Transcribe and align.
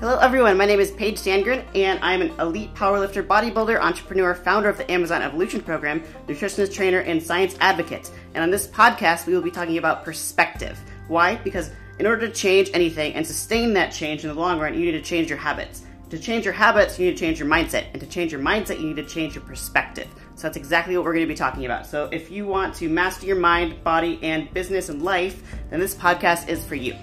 Hello, 0.00 0.16
everyone. 0.18 0.56
My 0.56 0.64
name 0.64 0.78
is 0.78 0.92
Paige 0.92 1.16
Sandgren, 1.18 1.64
and 1.74 1.98
I'm 2.04 2.22
an 2.22 2.30
elite 2.38 2.72
powerlifter, 2.72 3.26
bodybuilder, 3.26 3.80
entrepreneur, 3.80 4.32
founder 4.32 4.68
of 4.68 4.76
the 4.76 4.88
Amazon 4.88 5.22
Evolution 5.22 5.60
Program, 5.60 6.04
nutritionist 6.28 6.72
trainer, 6.72 7.00
and 7.00 7.20
science 7.20 7.56
advocate. 7.58 8.08
And 8.34 8.44
on 8.44 8.52
this 8.52 8.68
podcast, 8.68 9.26
we 9.26 9.34
will 9.34 9.42
be 9.42 9.50
talking 9.50 9.76
about 9.76 10.04
perspective. 10.04 10.78
Why? 11.08 11.34
Because 11.34 11.72
in 11.98 12.06
order 12.06 12.28
to 12.28 12.32
change 12.32 12.70
anything 12.74 13.14
and 13.14 13.26
sustain 13.26 13.72
that 13.74 13.90
change 13.90 14.22
in 14.22 14.28
the 14.28 14.40
long 14.40 14.60
run, 14.60 14.74
you 14.74 14.84
need 14.84 14.92
to 14.92 15.02
change 15.02 15.28
your 15.28 15.38
habits. 15.38 15.82
To 16.10 16.18
change 16.18 16.44
your 16.44 16.54
habits, 16.54 16.96
you 16.96 17.06
need 17.06 17.16
to 17.16 17.18
change 17.18 17.40
your 17.40 17.48
mindset. 17.48 17.86
And 17.92 18.00
to 18.00 18.06
change 18.06 18.30
your 18.30 18.40
mindset, 18.40 18.78
you 18.78 18.86
need 18.86 19.02
to 19.02 19.04
change 19.04 19.34
your 19.34 19.42
perspective. 19.42 20.06
So 20.36 20.42
that's 20.42 20.56
exactly 20.56 20.96
what 20.96 21.06
we're 21.06 21.14
going 21.14 21.26
to 21.26 21.32
be 21.32 21.34
talking 21.34 21.64
about. 21.64 21.88
So 21.88 22.08
if 22.12 22.30
you 22.30 22.46
want 22.46 22.72
to 22.76 22.88
master 22.88 23.26
your 23.26 23.34
mind, 23.34 23.82
body, 23.82 24.20
and 24.22 24.54
business 24.54 24.90
and 24.90 25.02
life, 25.02 25.42
then 25.70 25.80
this 25.80 25.96
podcast 25.96 26.48
is 26.48 26.64
for 26.64 26.76
you. 26.76 26.94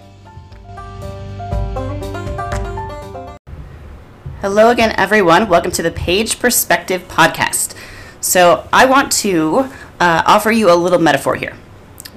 Hello 4.45 4.69
again, 4.69 4.93
everyone. 4.95 5.49
Welcome 5.49 5.71
to 5.71 5.81
the 5.81 5.89
Paige 5.89 6.37
Perspective 6.37 7.07
Podcast. 7.07 7.75
So, 8.21 8.69
I 8.71 8.85
want 8.85 9.11
to 9.13 9.71
uh, 9.99 10.21
offer 10.27 10.51
you 10.51 10.71
a 10.71 10.75
little 10.75 10.99
metaphor 10.99 11.33
here. 11.33 11.57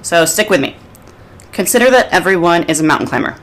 So, 0.03 0.25
stick 0.25 0.47
with 0.47 0.61
me. 0.61 0.75
Consider 1.51 1.89
that 1.89 2.09
everyone 2.11 2.65
is 2.65 2.79
a 2.79 2.83
mountain 2.83 3.07
climber. 3.07 3.35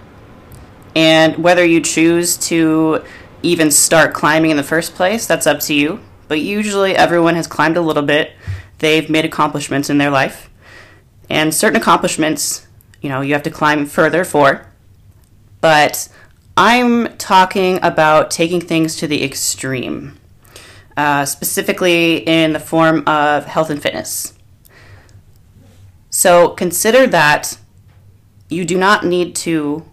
And 0.94 1.36
whether 1.38 1.64
you 1.64 1.80
choose 1.80 2.36
to 2.46 3.02
even 3.42 3.72
start 3.72 4.14
climbing 4.14 4.52
in 4.52 4.56
the 4.56 4.62
first 4.62 4.94
place, 4.94 5.27
that's 5.27 5.48
up 5.48 5.58
to 5.62 5.74
you. 5.74 5.98
But 6.28 6.41
usually, 6.41 6.94
everyone 6.94 7.34
has 7.34 7.48
climbed 7.48 7.77
a 7.77 7.80
little 7.82 8.05
bit. 8.05 8.34
They've 8.78 9.10
made 9.10 9.24
accomplishments 9.24 9.91
in 9.91 9.98
their 9.98 10.10
life. 10.10 10.48
And 11.28 11.52
certain 11.52 11.80
accomplishments, 11.80 12.68
you 13.02 13.08
know, 13.08 13.20
you 13.20 13.32
have 13.32 13.42
to 13.42 13.50
climb 13.50 13.86
further 13.86 14.22
for. 14.22 14.68
But 15.60 16.08
I'm 16.56 17.16
talking 17.19 17.78
about 17.83 18.30
taking 18.30 18.62
things 18.62 18.97
to 18.97 19.06
the 19.06 19.23
extreme, 19.23 20.19
uh, 20.97 21.27
specifically 21.27 22.19
in 22.27 22.55
the 22.55 22.61
form 22.61 23.06
of 23.06 23.44
health 23.44 23.69
and 23.69 23.83
fitness. 23.83 24.33
So 26.08 26.50
consider 26.50 27.06
that 27.08 27.58
you 28.48 28.64
do 28.64 28.78
not 28.78 29.05
need 29.05 29.36
to 29.36 29.84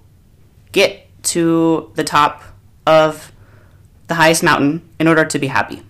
get 0.71 1.05
to 1.23 1.91
the 1.95 2.03
top 2.05 2.43
of 2.87 3.33
the 4.07 4.13
highest 4.13 4.41
mountain 4.41 4.87
in 4.99 5.07
order 5.07 5.25
to 5.25 5.39
be 5.39 5.47
happy. 5.47 5.83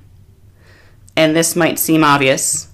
And 1.16 1.36
this 1.36 1.56
might 1.56 1.78
seem 1.78 2.03
obvious, 2.03 2.69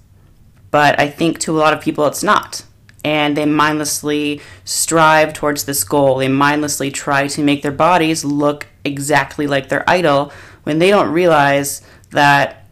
but 0.70 0.98
I 0.98 1.08
think 1.08 1.38
to 1.40 1.54
a 1.54 1.60
lot 1.60 1.74
of 1.74 1.82
people 1.82 2.06
it's 2.06 2.22
not 2.22 2.64
and 3.04 3.36
they 3.36 3.46
mindlessly 3.46 4.40
strive 4.64 5.32
towards 5.32 5.64
this 5.64 5.84
goal. 5.84 6.18
They 6.18 6.28
mindlessly 6.28 6.90
try 6.90 7.26
to 7.28 7.42
make 7.42 7.62
their 7.62 7.72
bodies 7.72 8.24
look 8.24 8.66
exactly 8.84 9.46
like 9.46 9.68
their 9.68 9.88
idol 9.88 10.32
when 10.64 10.78
they 10.78 10.90
don't 10.90 11.10
realize 11.10 11.82
that, 12.10 12.66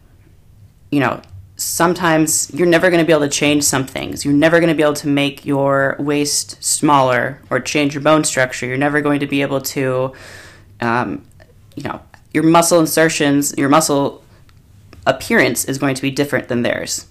you 0.91 0.99
know, 0.99 1.21
sometimes 1.55 2.51
you're 2.53 2.67
never 2.67 2.89
going 2.89 3.01
to 3.01 3.05
be 3.05 3.11
able 3.11 3.23
to 3.23 3.29
change 3.29 3.63
some 3.63 3.85
things. 3.85 4.23
You're 4.23 4.33
never 4.33 4.59
going 4.59 4.69
to 4.69 4.75
be 4.75 4.83
able 4.83 4.93
to 4.93 5.07
make 5.07 5.45
your 5.45 5.95
waist 5.99 6.63
smaller 6.63 7.41
or 7.49 7.59
change 7.59 7.93
your 7.93 8.03
bone 8.03 8.23
structure. 8.23 8.65
You're 8.65 8.77
never 8.77 9.01
going 9.01 9.19
to 9.19 9.27
be 9.27 9.41
able 9.41 9.61
to, 9.61 10.13
um, 10.79 11.25
you 11.75 11.83
know, 11.83 12.01
your 12.33 12.43
muscle 12.43 12.79
insertions, 12.79 13.55
your 13.57 13.69
muscle 13.69 14.23
appearance 15.05 15.65
is 15.65 15.77
going 15.77 15.95
to 15.95 16.01
be 16.01 16.11
different 16.11 16.47
than 16.47 16.61
theirs. 16.61 17.07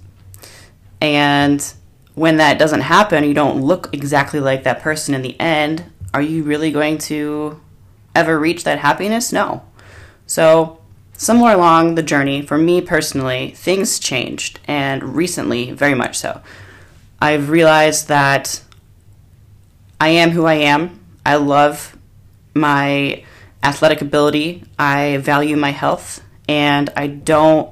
And 1.00 1.74
when 2.18 2.36
that 2.38 2.58
doesn't 2.58 2.80
happen, 2.80 3.24
you 3.24 3.34
don't 3.34 3.62
look 3.62 3.88
exactly 3.92 4.40
like 4.40 4.64
that 4.64 4.80
person 4.80 5.14
in 5.14 5.22
the 5.22 5.38
end, 5.38 5.84
are 6.12 6.22
you 6.22 6.42
really 6.42 6.72
going 6.72 6.98
to 6.98 7.60
ever 8.14 8.38
reach 8.38 8.64
that 8.64 8.80
happiness? 8.80 9.32
No. 9.32 9.62
So, 10.26 10.80
somewhere 11.12 11.54
along 11.54 11.94
the 11.94 12.02
journey, 12.02 12.42
for 12.42 12.58
me 12.58 12.80
personally, 12.80 13.52
things 13.52 13.98
changed, 14.00 14.58
and 14.66 15.14
recently, 15.14 15.70
very 15.70 15.94
much 15.94 16.18
so. 16.18 16.42
I've 17.20 17.50
realized 17.50 18.08
that 18.08 18.62
I 20.00 20.08
am 20.08 20.30
who 20.30 20.44
I 20.44 20.54
am. 20.54 21.00
I 21.24 21.36
love 21.36 21.96
my 22.54 23.24
athletic 23.62 24.00
ability. 24.00 24.64
I 24.78 25.18
value 25.18 25.56
my 25.56 25.70
health, 25.70 26.22
and 26.48 26.90
I 26.96 27.06
don't 27.06 27.70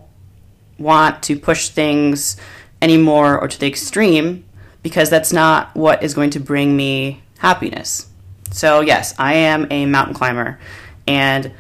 want 0.78 1.22
to 1.24 1.38
push 1.38 1.70
things 1.70 2.36
anymore 2.82 3.38
or 3.38 3.48
to 3.48 3.58
the 3.58 3.66
extreme 3.66 4.44
because 4.82 5.10
that's 5.10 5.32
not 5.32 5.74
what 5.74 6.02
is 6.02 6.14
going 6.14 6.30
to 6.30 6.40
bring 6.40 6.76
me 6.76 7.22
happiness. 7.38 8.08
So, 8.52 8.80
yes, 8.80 9.14
I 9.18 9.34
am 9.34 9.66
a 9.70 9.86
mountain 9.86 10.14
climber 10.14 10.58
and 11.06 11.52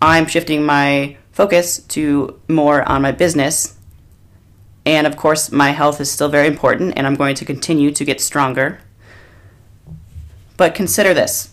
I'm 0.00 0.26
shifting 0.26 0.64
my 0.64 1.16
focus 1.30 1.78
to 1.78 2.40
more 2.48 2.86
on 2.88 3.02
my 3.02 3.12
business. 3.12 3.76
And 4.84 5.06
of 5.06 5.16
course, 5.16 5.52
my 5.52 5.70
health 5.70 6.00
is 6.00 6.10
still 6.10 6.28
very 6.28 6.48
important 6.48 6.94
and 6.96 7.06
I'm 7.06 7.14
going 7.14 7.36
to 7.36 7.44
continue 7.44 7.92
to 7.92 8.04
get 8.04 8.20
stronger. 8.20 8.80
But 10.56 10.74
consider 10.74 11.14
this 11.14 11.52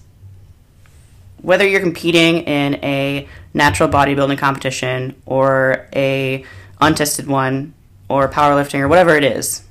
whether 1.41 1.66
you're 1.66 1.79
competing 1.79 2.40
in 2.40 2.75
a 2.84 3.28
natural 3.53 3.88
bodybuilding 3.90 4.38
competition 4.38 5.16
or 5.25 5.88
a 5.96 6.44
untested 6.81 7.28
one 7.28 7.74
or 8.09 8.28
powerlifting 8.28 8.80
or 8.80 8.88
whatever 8.88 9.16
it 9.16 9.24
is, 9.24 9.64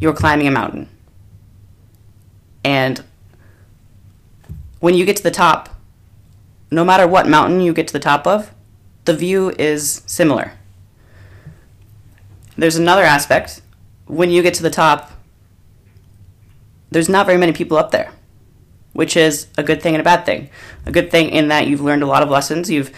you're 0.00 0.12
climbing 0.12 0.48
a 0.48 0.50
mountain. 0.50 0.88
And 2.64 3.04
when 4.80 4.94
you 4.94 5.04
get 5.04 5.16
to 5.16 5.22
the 5.22 5.30
top, 5.30 5.68
no 6.70 6.84
matter 6.84 7.06
what 7.06 7.28
mountain 7.28 7.60
you 7.60 7.72
get 7.72 7.86
to 7.88 7.92
the 7.92 8.00
top 8.00 8.26
of, 8.26 8.52
the 9.04 9.14
view 9.14 9.50
is 9.58 10.02
similar. 10.06 10.52
There's 12.56 12.76
another 12.76 13.02
aspect. 13.02 13.60
When 14.06 14.30
you 14.30 14.42
get 14.42 14.54
to 14.54 14.62
the 14.62 14.70
top, 14.70 15.12
there's 16.90 17.08
not 17.08 17.26
very 17.26 17.38
many 17.38 17.52
people 17.52 17.76
up 17.76 17.90
there, 17.90 18.12
which 18.92 19.16
is 19.16 19.48
a 19.56 19.62
good 19.62 19.82
thing 19.82 19.94
and 19.94 20.00
a 20.00 20.04
bad 20.04 20.24
thing. 20.24 20.50
A 20.86 20.92
good 20.92 21.10
thing 21.10 21.30
in 21.30 21.48
that 21.48 21.66
you've 21.66 21.80
learned 21.80 22.02
a 22.02 22.06
lot 22.06 22.22
of 22.22 22.28
lessons, 22.28 22.70
you've 22.70 22.94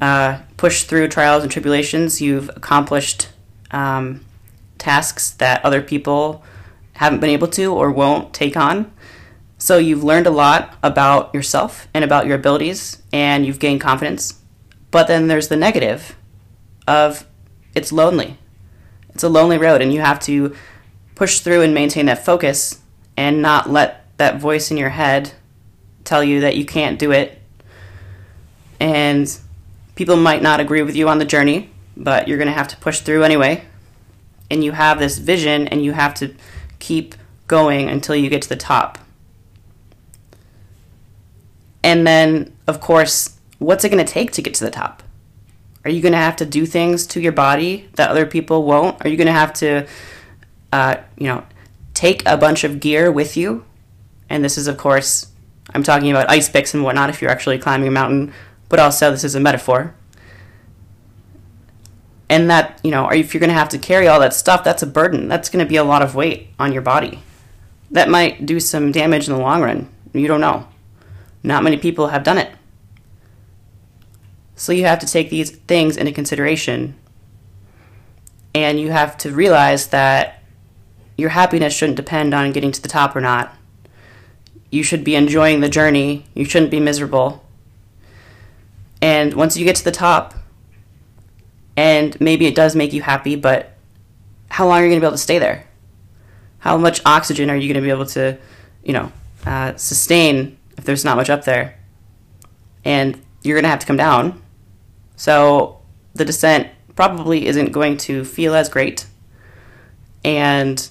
uh, 0.00 0.40
pushed 0.56 0.88
through 0.88 1.08
trials 1.08 1.42
and 1.42 1.50
tribulations, 1.50 2.20
you've 2.20 2.50
accomplished 2.50 3.28
um, 3.70 4.24
tasks 4.78 5.30
that 5.32 5.64
other 5.64 5.82
people 5.82 6.42
haven't 6.94 7.20
been 7.20 7.30
able 7.30 7.48
to 7.48 7.72
or 7.72 7.90
won't 7.90 8.34
take 8.34 8.56
on. 8.56 8.92
So 9.58 9.78
you've 9.78 10.04
learned 10.04 10.26
a 10.26 10.30
lot 10.30 10.76
about 10.82 11.34
yourself 11.34 11.88
and 11.92 12.04
about 12.04 12.26
your 12.26 12.36
abilities, 12.36 13.02
and 13.12 13.44
you've 13.44 13.58
gained 13.58 13.80
confidence. 13.80 14.40
But 14.90 15.08
then 15.08 15.26
there's 15.26 15.48
the 15.48 15.56
negative 15.56 16.16
of 16.86 17.26
it's 17.74 17.92
lonely. 17.92 18.38
It's 19.10 19.24
a 19.24 19.28
lonely 19.28 19.58
road, 19.58 19.82
and 19.82 19.92
you 19.92 20.00
have 20.00 20.20
to 20.20 20.54
push 21.14 21.40
through 21.40 21.62
and 21.62 21.74
maintain 21.74 22.06
that 22.06 22.24
focus 22.24 22.80
and 23.16 23.42
not 23.42 23.68
let 23.68 24.16
that 24.18 24.40
voice 24.40 24.70
in 24.70 24.76
your 24.76 24.90
head 24.90 25.32
tell 26.04 26.22
you 26.22 26.40
that 26.40 26.56
you 26.56 26.64
can't 26.64 26.98
do 26.98 27.10
it. 27.10 27.40
And 28.78 29.28
people 29.96 30.16
might 30.16 30.42
not 30.42 30.60
agree 30.60 30.82
with 30.82 30.94
you 30.94 31.08
on 31.08 31.18
the 31.18 31.24
journey, 31.24 31.70
but 31.98 32.28
you're 32.28 32.38
going 32.38 32.48
to 32.48 32.54
have 32.54 32.68
to 32.68 32.76
push 32.76 33.00
through 33.00 33.24
anyway. 33.24 33.64
And 34.50 34.64
you 34.64 34.72
have 34.72 34.98
this 34.98 35.18
vision, 35.18 35.68
and 35.68 35.84
you 35.84 35.92
have 35.92 36.14
to 36.14 36.34
keep 36.78 37.14
going 37.48 37.90
until 37.90 38.16
you 38.16 38.30
get 38.30 38.40
to 38.42 38.48
the 38.48 38.56
top. 38.56 38.98
And 41.82 42.06
then, 42.06 42.56
of 42.66 42.80
course, 42.80 43.38
what's 43.58 43.84
it 43.84 43.90
going 43.90 44.04
to 44.04 44.10
take 44.10 44.32
to 44.32 44.42
get 44.42 44.54
to 44.54 44.64
the 44.64 44.70
top? 44.70 45.02
Are 45.84 45.90
you 45.90 46.00
going 46.00 46.12
to 46.12 46.18
have 46.18 46.36
to 46.36 46.46
do 46.46 46.64
things 46.66 47.06
to 47.08 47.20
your 47.20 47.32
body 47.32 47.88
that 47.94 48.10
other 48.10 48.26
people 48.26 48.64
won't? 48.64 49.04
Are 49.04 49.08
you 49.08 49.16
going 49.16 49.26
to 49.26 49.32
have 49.32 49.52
to, 49.54 49.86
uh, 50.72 50.96
you 51.18 51.26
know, 51.26 51.44
take 51.94 52.22
a 52.26 52.36
bunch 52.36 52.64
of 52.64 52.80
gear 52.80 53.12
with 53.12 53.36
you? 53.36 53.64
And 54.30 54.44
this 54.44 54.56
is, 54.56 54.66
of 54.66 54.76
course, 54.76 55.26
I'm 55.74 55.82
talking 55.82 56.10
about 56.10 56.30
ice 56.30 56.48
picks 56.48 56.74
and 56.74 56.84
whatnot 56.84 57.10
if 57.10 57.20
you're 57.20 57.30
actually 57.30 57.58
climbing 57.58 57.88
a 57.88 57.90
mountain, 57.90 58.32
but 58.68 58.78
also 58.78 59.10
this 59.10 59.24
is 59.24 59.34
a 59.34 59.40
metaphor 59.40 59.94
and 62.30 62.50
that 62.50 62.80
you 62.82 62.90
know 62.90 63.08
if 63.08 63.32
you're 63.32 63.40
going 63.40 63.48
to 63.48 63.54
have 63.54 63.68
to 63.70 63.78
carry 63.78 64.06
all 64.08 64.20
that 64.20 64.34
stuff 64.34 64.64
that's 64.64 64.82
a 64.82 64.86
burden. 64.86 65.28
That's 65.28 65.48
going 65.48 65.64
to 65.64 65.68
be 65.68 65.76
a 65.76 65.84
lot 65.84 66.02
of 66.02 66.14
weight 66.14 66.48
on 66.58 66.72
your 66.72 66.82
body. 66.82 67.20
That 67.90 68.08
might 68.08 68.44
do 68.44 68.60
some 68.60 68.92
damage 68.92 69.28
in 69.28 69.34
the 69.34 69.40
long 69.40 69.62
run. 69.62 69.88
You 70.12 70.28
don't 70.28 70.40
know. 70.40 70.68
Not 71.42 71.62
many 71.62 71.76
people 71.76 72.08
have 72.08 72.24
done 72.24 72.38
it. 72.38 72.52
So 74.56 74.72
you 74.72 74.84
have 74.84 74.98
to 74.98 75.06
take 75.06 75.30
these 75.30 75.52
things 75.52 75.96
into 75.96 76.12
consideration. 76.12 76.96
And 78.54 78.80
you 78.80 78.90
have 78.90 79.16
to 79.18 79.30
realize 79.30 79.88
that 79.88 80.42
your 81.16 81.30
happiness 81.30 81.74
shouldn't 81.74 81.96
depend 81.96 82.34
on 82.34 82.52
getting 82.52 82.72
to 82.72 82.82
the 82.82 82.88
top 82.88 83.14
or 83.14 83.20
not. 83.20 83.54
You 84.70 84.82
should 84.82 85.04
be 85.04 85.14
enjoying 85.14 85.60
the 85.60 85.68
journey. 85.68 86.26
You 86.34 86.44
shouldn't 86.44 86.70
be 86.70 86.80
miserable. 86.80 87.44
And 89.00 89.34
once 89.34 89.56
you 89.56 89.64
get 89.64 89.76
to 89.76 89.84
the 89.84 89.92
top 89.92 90.34
and 91.78 92.20
maybe 92.20 92.46
it 92.46 92.56
does 92.56 92.74
make 92.74 92.92
you 92.92 93.02
happy, 93.02 93.36
but 93.36 93.72
how 94.50 94.66
long 94.66 94.80
are 94.80 94.82
you 94.82 94.90
going 94.90 95.00
to 95.00 95.04
be 95.04 95.06
able 95.06 95.16
to 95.16 95.22
stay 95.22 95.38
there? 95.38 95.64
How 96.58 96.76
much 96.76 97.00
oxygen 97.06 97.48
are 97.48 97.56
you 97.56 97.72
going 97.72 97.82
to 97.82 97.86
be 97.86 97.94
able 97.94 98.06
to, 98.06 98.36
you 98.82 98.92
know, 98.92 99.12
uh, 99.46 99.76
sustain 99.76 100.58
if 100.76 100.84
there's 100.84 101.04
not 101.04 101.16
much 101.16 101.30
up 101.30 101.44
there? 101.44 101.78
and 102.88 103.20
you're 103.42 103.54
going 103.54 103.64
to 103.64 103.68
have 103.68 103.80
to 103.80 103.86
come 103.86 103.96
down. 103.98 104.40
So 105.16 105.80
the 106.14 106.24
descent 106.24 106.68
probably 106.96 107.46
isn't 107.46 107.72
going 107.72 107.96
to 107.98 108.24
feel 108.24 108.54
as 108.54 108.68
great. 108.68 109.06
And 110.24 110.88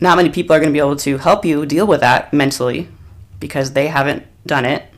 not 0.00 0.16
many 0.16 0.28
people 0.28 0.54
are 0.54 0.58
going 0.58 0.68
to 0.68 0.72
be 0.72 0.78
able 0.78 0.96
to 0.96 1.18
help 1.18 1.44
you 1.44 1.66
deal 1.66 1.86
with 1.86 2.00
that 2.00 2.32
mentally 2.32 2.88
because 3.38 3.72
they 3.72 3.88
haven't 3.88 4.26
done 4.46 4.64
it. 4.64 4.92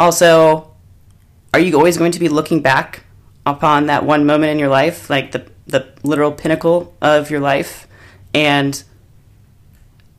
Also, 0.00 0.67
are 1.52 1.60
you 1.60 1.76
always 1.76 1.96
going 1.96 2.12
to 2.12 2.18
be 2.18 2.28
looking 2.28 2.60
back 2.60 3.04
upon 3.46 3.86
that 3.86 4.04
one 4.04 4.26
moment 4.26 4.52
in 4.52 4.58
your 4.58 4.68
life, 4.68 5.08
like 5.08 5.32
the, 5.32 5.46
the 5.66 5.88
literal 6.02 6.32
pinnacle 6.32 6.94
of 7.00 7.30
your 7.30 7.40
life, 7.40 7.86
and 8.34 8.82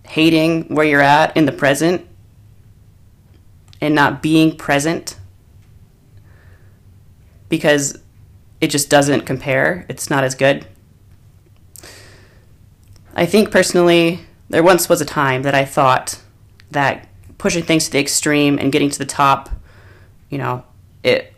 hating 0.08 0.64
where 0.74 0.86
you're 0.86 1.02
at 1.02 1.36
in 1.38 1.46
the 1.46 1.52
present 1.52 2.08
and 3.80 3.94
not 3.94 4.22
being 4.22 4.58
present 4.58 5.18
because 7.48 8.00
it 8.60 8.68
just 8.70 8.90
doesn't 8.90 9.22
compare. 9.22 9.86
It's 9.88 10.10
not 10.10 10.24
as 10.24 10.36
good. 10.36 10.66
I 13.16 13.26
think 13.26 13.52
personally, 13.52 14.22
there 14.50 14.64
once 14.64 14.90
was 14.90 15.02
a 15.02 15.06
time 15.06 15.44
that 15.44 15.56
I 15.56 15.66
thought 15.66 16.20
that 16.72 17.08
pushing 17.38 17.64
things 17.64 17.86
to 17.86 17.92
the 17.92 18.00
extreme 18.00 18.58
and 18.58 18.72
getting 18.72 18.90
to 18.90 19.00
the 19.00 19.06
top, 19.06 19.50
you 20.30 20.38
know, 20.38 20.64
it 21.04 21.34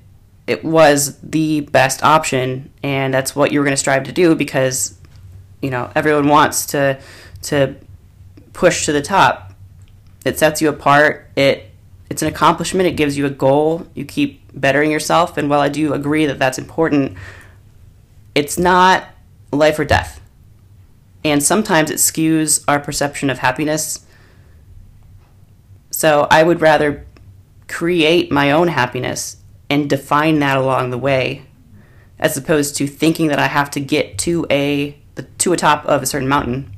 it 0.47 0.63
was 0.63 1.19
the 1.21 1.61
best 1.61 2.03
option 2.03 2.71
and 2.83 3.13
that's 3.13 3.35
what 3.35 3.51
you 3.51 3.59
were 3.59 3.65
going 3.65 3.73
to 3.73 3.77
strive 3.77 4.03
to 4.03 4.11
do 4.11 4.35
because 4.35 4.97
you 5.61 5.69
know, 5.69 5.91
everyone 5.95 6.27
wants 6.27 6.65
to 6.67 6.99
to 7.43 7.75
push 8.53 8.85
to 8.85 8.91
the 8.91 9.01
top. 9.01 9.53
It 10.25 10.37
sets 10.37 10.61
you 10.61 10.69
apart. 10.69 11.29
It 11.35 11.69
it's 12.09 12.21
an 12.21 12.27
accomplishment. 12.27 12.87
It 12.87 12.97
gives 12.97 13.17
you 13.17 13.25
a 13.25 13.29
goal. 13.29 13.87
You 13.93 14.03
keep 14.03 14.41
bettering 14.53 14.91
yourself. 14.91 15.37
And 15.37 15.49
while 15.49 15.61
I 15.61 15.69
do 15.69 15.93
agree 15.93 16.25
that 16.25 16.39
that's 16.39 16.57
important, 16.57 17.17
it's 18.35 18.57
not 18.57 19.05
life 19.51 19.79
or 19.79 19.85
death. 19.85 20.19
And 21.23 21.41
sometimes 21.41 21.89
it 21.89 21.97
skews 21.97 22.63
our 22.67 22.79
perception 22.79 23.29
of 23.29 23.39
happiness. 23.39 24.05
So 25.91 26.27
I 26.29 26.43
would 26.43 26.61
rather 26.61 27.05
create 27.67 28.31
my 28.31 28.51
own 28.51 28.67
happiness 28.67 29.37
and 29.71 29.89
define 29.89 30.39
that 30.39 30.57
along 30.57 30.89
the 30.89 30.97
way 30.97 31.43
as 32.19 32.35
opposed 32.35 32.75
to 32.75 32.85
thinking 32.85 33.27
that 33.29 33.39
I 33.39 33.47
have 33.47 33.71
to 33.71 33.79
get 33.79 34.17
to 34.19 34.45
a 34.51 34.97
to 35.37 35.53
a 35.53 35.57
top 35.57 35.85
of 35.85 36.03
a 36.03 36.05
certain 36.05 36.27
mountain. 36.27 36.75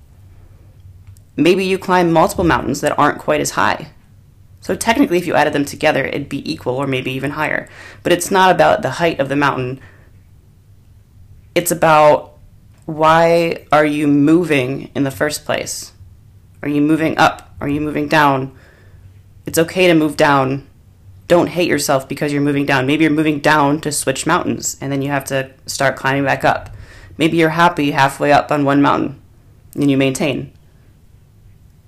Maybe 1.35 1.65
you 1.65 1.79
climb 1.79 2.13
multiple 2.13 2.43
mountains 2.43 2.81
that 2.81 2.97
aren't 2.99 3.17
quite 3.17 3.41
as 3.41 3.51
high. 3.51 3.89
So 4.61 4.75
technically, 4.75 5.17
if 5.17 5.25
you 5.25 5.33
added 5.33 5.53
them 5.53 5.65
together, 5.65 6.05
it'd 6.05 6.29
be 6.29 6.49
equal 6.49 6.75
or 6.75 6.85
maybe 6.85 7.11
even 7.11 7.31
higher. 7.31 7.67
But 8.03 8.13
it's 8.13 8.29
not 8.29 8.51
about 8.51 8.83
the 8.83 8.91
height 8.91 9.19
of 9.19 9.27
the 9.27 9.35
mountain. 9.35 9.81
It's 11.55 11.71
about 11.71 12.37
why 12.85 13.65
are 13.71 13.85
you 13.85 14.07
moving 14.07 14.91
in 14.93 15.03
the 15.03 15.11
first 15.11 15.45
place? 15.45 15.93
Are 16.61 16.69
you 16.69 16.81
moving 16.81 17.17
up? 17.17 17.55
Are 17.59 17.67
you 17.67 17.81
moving 17.81 18.07
down? 18.07 18.55
It's 19.47 19.57
okay 19.57 19.87
to 19.87 19.95
move 19.95 20.15
down. 20.15 20.69
Don't 21.27 21.47
hate 21.47 21.69
yourself 21.69 22.07
because 22.07 22.33
you're 22.33 22.41
moving 22.41 22.65
down. 22.65 22.85
Maybe 22.85 23.03
you're 23.03 23.11
moving 23.11 23.39
down 23.39 23.79
to 23.81 23.91
switch 23.91 24.25
mountains 24.25 24.77
and 24.81 24.91
then 24.91 25.01
you 25.01 25.09
have 25.09 25.25
to 25.25 25.51
start 25.65 25.95
climbing 25.95 26.25
back 26.25 26.43
up. 26.43 26.69
Maybe 27.17 27.37
you're 27.37 27.49
happy 27.49 27.91
halfway 27.91 28.31
up 28.31 28.51
on 28.51 28.65
one 28.65 28.81
mountain 28.81 29.21
and 29.75 29.89
you 29.89 29.97
maintain. 29.97 30.51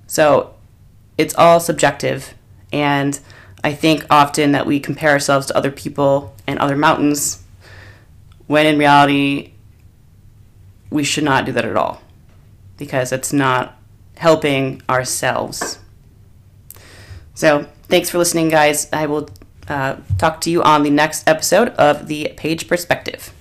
So 0.08 0.54
it's 1.18 1.36
all 1.36 1.60
subjective 1.60 2.34
and 2.72 3.20
I 3.64 3.74
think 3.74 4.06
often 4.10 4.52
that 4.52 4.66
we 4.66 4.80
compare 4.80 5.12
ourselves 5.12 5.48
to 5.48 5.58
other 5.58 5.72
people 5.72 6.36
and 6.46 6.60
other 6.60 6.78
mountains 6.78 7.44
when 8.48 8.66
in 8.66 8.78
reality, 8.78 9.54
we 10.90 11.04
should 11.04 11.24
not 11.24 11.46
do 11.46 11.52
that 11.52 11.66
at 11.66 11.76
all 11.76 12.02
because 12.78 13.12
it's 13.12 13.34
not 13.34 13.78
helping 14.18 14.82
ourselves. 14.90 15.80
So, 17.36 17.68
thanks 17.90 18.10
for 18.10 18.18
listening, 18.18 18.50
guys. 18.50 18.88
I 18.92 19.06
will 19.06 19.30
uh, 19.68 19.98
talk 20.18 20.42
to 20.42 20.50
you 20.50 20.64
on 20.64 20.84
the 20.84 20.90
next 20.90 21.28
episode 21.28 21.70
of 21.70 22.08
The 22.08 22.34
Paige 22.38 22.68
Perspective. 22.68 23.35